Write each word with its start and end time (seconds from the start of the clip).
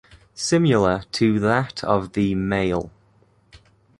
Similar 0.33 1.03
to 1.11 1.39
that 1.41 1.83
of 1.83 2.13
the 2.13 2.33
male. 2.33 2.89